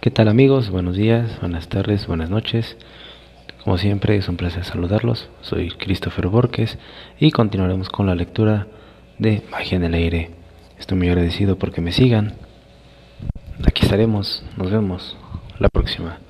¿Qué 0.00 0.12
tal 0.12 0.28
amigos? 0.28 0.70
Buenos 0.70 0.94
días, 0.94 1.40
buenas 1.40 1.68
tardes, 1.68 2.06
buenas 2.06 2.30
noches. 2.30 2.76
Como 3.64 3.78
siempre 3.78 4.14
es 4.14 4.28
un 4.28 4.36
placer 4.36 4.62
saludarlos. 4.62 5.28
Soy 5.40 5.70
Christopher 5.70 6.28
Borges 6.28 6.78
y 7.18 7.32
continuaremos 7.32 7.88
con 7.88 8.06
la 8.06 8.14
lectura 8.14 8.68
de 9.18 9.42
Magia 9.50 9.74
en 9.74 9.82
el 9.82 9.94
Aire. 9.94 10.30
Estoy 10.78 10.98
muy 10.98 11.08
agradecido 11.08 11.58
porque 11.58 11.80
me 11.80 11.90
sigan. 11.90 12.34
Aquí 13.66 13.82
estaremos, 13.82 14.44
nos 14.56 14.70
vemos 14.70 15.16
la 15.58 15.68
próxima. 15.68 16.20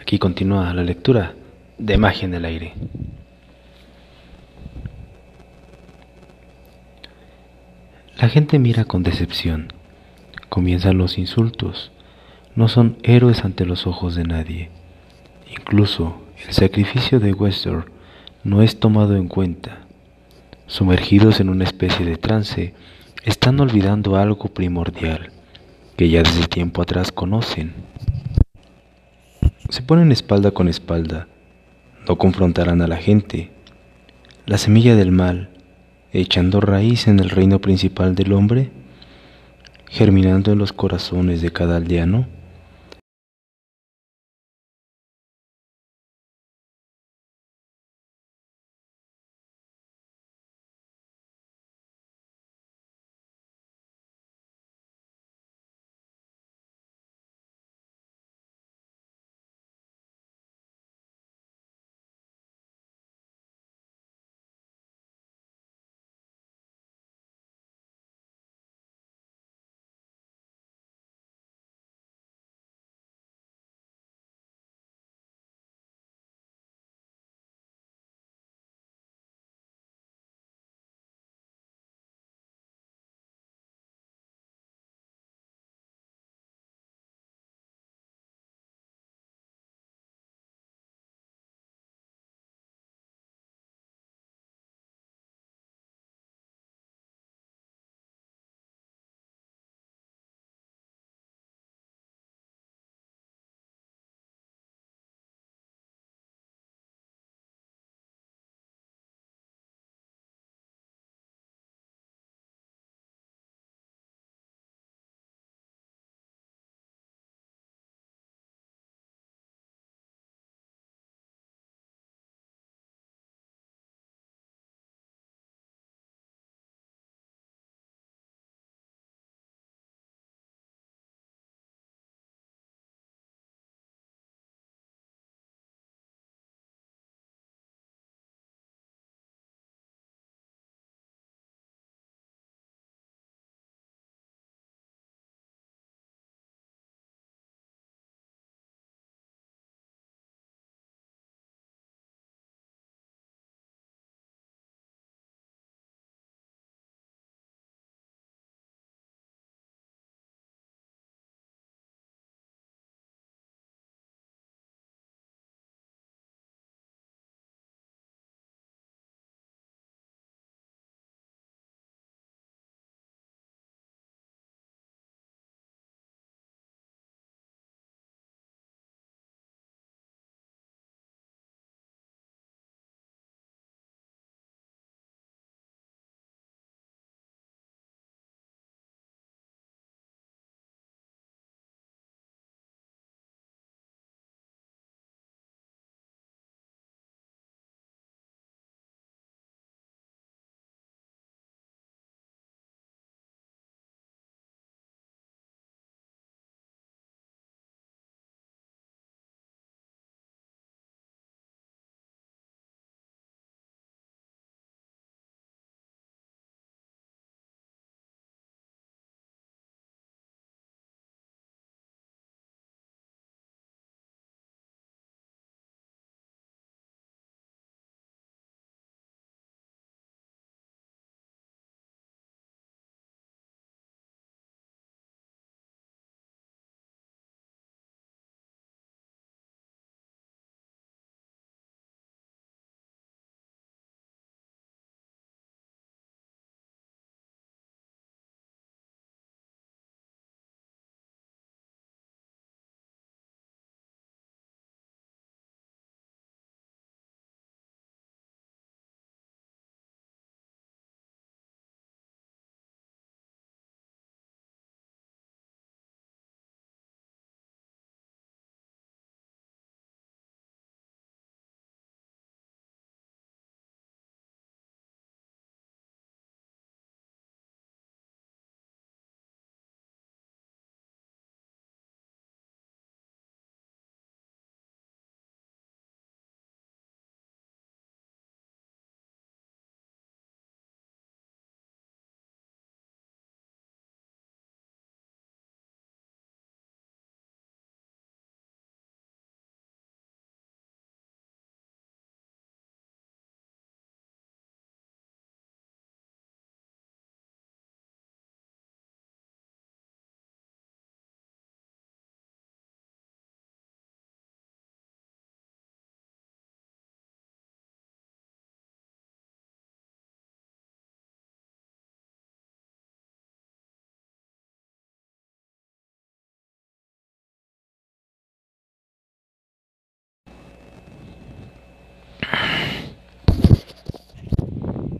Aquí 0.00 0.18
continúa 0.18 0.72
la 0.72 0.82
lectura 0.82 1.34
de 1.76 1.98
Magia 1.98 2.24
en 2.24 2.32
el 2.32 2.46
Aire. 2.46 2.72
La 8.16 8.30
gente 8.30 8.58
mira 8.58 8.86
con 8.86 9.02
decepción. 9.02 9.74
Comienzan 10.48 10.96
los 10.96 11.18
insultos 11.18 11.92
no 12.60 12.68
son 12.68 12.98
héroes 13.02 13.42
ante 13.46 13.64
los 13.64 13.86
ojos 13.86 14.14
de 14.14 14.24
nadie. 14.24 14.68
Incluso 15.50 16.20
el 16.46 16.52
sacrificio 16.52 17.18
de 17.18 17.32
Wester 17.32 17.86
no 18.44 18.60
es 18.60 18.78
tomado 18.78 19.16
en 19.16 19.28
cuenta. 19.28 19.78
Sumergidos 20.66 21.40
en 21.40 21.48
una 21.48 21.64
especie 21.64 22.04
de 22.04 22.18
trance, 22.18 22.74
están 23.24 23.58
olvidando 23.60 24.16
algo 24.16 24.48
primordial 24.48 25.30
que 25.96 26.10
ya 26.10 26.22
desde 26.22 26.48
tiempo 26.48 26.82
atrás 26.82 27.10
conocen. 27.12 27.72
Se 29.70 29.80
ponen 29.80 30.12
espalda 30.12 30.50
con 30.50 30.68
espalda, 30.68 31.28
no 32.06 32.18
confrontarán 32.18 32.82
a 32.82 32.86
la 32.86 32.98
gente. 32.98 33.52
La 34.44 34.58
semilla 34.58 34.96
del 34.96 35.12
mal, 35.12 35.48
echando 36.12 36.60
raíz 36.60 37.08
en 37.08 37.20
el 37.20 37.30
reino 37.30 37.58
principal 37.62 38.14
del 38.14 38.34
hombre, 38.34 38.70
germinando 39.88 40.52
en 40.52 40.58
los 40.58 40.74
corazones 40.74 41.40
de 41.40 41.52
cada 41.52 41.76
aldeano, 41.78 42.26